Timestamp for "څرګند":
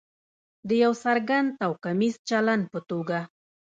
1.03-1.47